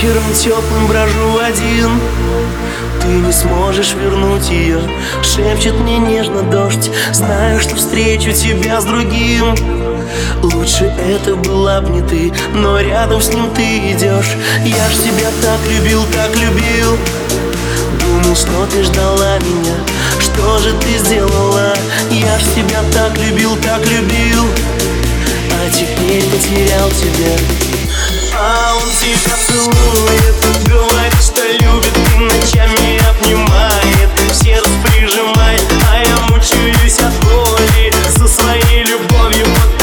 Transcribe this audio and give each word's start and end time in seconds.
теплым 0.00 0.86
брожу 0.86 1.38
один. 1.38 2.00
Ты 3.02 3.08
не 3.08 3.32
сможешь 3.32 3.94
вернуть 3.94 4.48
ее 4.50 4.80
Шепчет 5.22 5.74
мне 5.74 5.98
нежно 5.98 6.42
дождь. 6.42 6.90
Знаю, 7.12 7.60
что 7.60 7.76
встречу 7.76 8.32
тебя 8.32 8.80
с 8.80 8.84
другим. 8.84 9.54
Лучше 10.42 10.84
это 10.84 11.36
была 11.36 11.82
б 11.82 11.90
не 11.90 12.02
ты 12.02 12.32
Но 12.54 12.80
рядом 12.80 13.20
с 13.20 13.28
ним 13.28 13.50
ты 13.54 13.92
идешь 13.92 14.36
Я 14.64 14.88
ж 14.88 14.94
тебя 14.94 15.28
так 15.42 15.60
любил, 15.70 16.02
так 16.14 16.34
любил. 16.34 16.96
Думал, 18.00 18.36
что 18.36 18.66
ты 18.72 18.82
ждала 18.82 19.38
меня. 19.38 19.76
Что 20.18 20.58
же 20.58 20.72
ты 20.80 20.98
сделала? 20.98 21.74
Я 22.10 22.38
ж 22.38 22.42
тебя 22.54 22.80
так 22.94 23.18
любил, 23.18 23.54
так 23.56 23.84
любил. 23.86 24.44
А 25.52 25.70
теперь 25.70 26.24
потерял 26.24 26.88
тебя 26.90 27.79
love 39.12 39.36
you, 39.36 39.79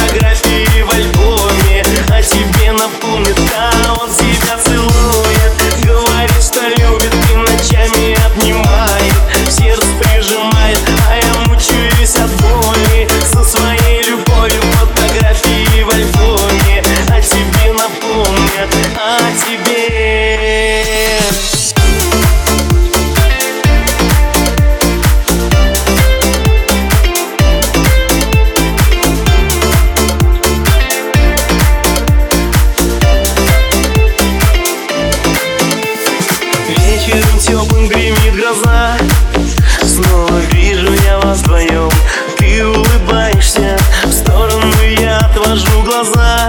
Снова 39.83 40.39
вижу 40.51 40.93
я 41.05 41.19
вас 41.19 41.39
вдвоем. 41.39 41.89
Ты 42.37 42.65
улыбаешься 42.65 43.77
В 44.03 44.11
сторону 44.11 44.73
я 44.99 45.17
отвожу 45.17 45.81
глаза. 45.83 46.47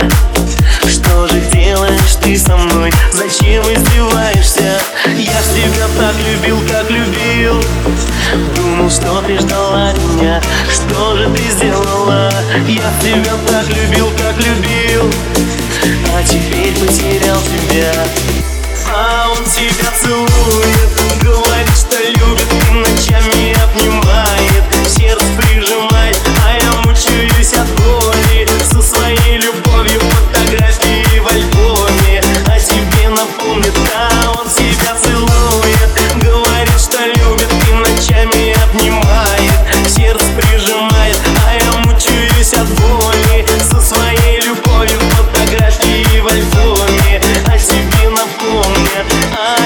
Что 0.88 1.27
же 1.28 1.41
делаешь 1.52 2.16
ты 2.22 2.38
со 2.38 2.56
мной? 2.56 2.92
Зачем 3.12 3.62
издеваешься? 3.64 4.80
Я 5.16 5.41
ж 5.41 5.44
тебя 5.55 5.86
так 5.98 6.14
любил, 6.27 6.58
как 6.70 6.91
любил. 6.91 7.62
Думал, 8.56 8.91
что 8.91 9.22
ты 9.27 9.38
ждала 9.38 9.92
меня. 9.92 10.41
Что 10.70 11.16
же 11.16 11.30
ты 11.30 11.42
сделала? 11.50 12.32
Я 12.66 12.92
тебя 13.00 13.32
так 13.47 13.66
любил, 13.69 14.10
как 14.19 14.36
любил. 14.36 15.10
А 16.14 16.22
теперь 16.22 16.75
потерял 16.75 17.41
тебя. 17.41 17.92
А 18.94 19.28
он 19.31 19.44
тебя 19.44 19.91
целует 20.00 20.97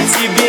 тебе. 0.07 0.42